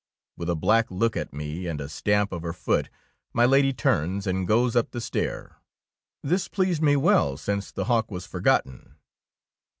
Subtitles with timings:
[0.35, 2.89] With a black look at me and a stamp of her foot,
[3.33, 5.57] my Lady turns and goes up the stair.
[6.23, 8.95] This pleased me well, since the hawk was forgotten.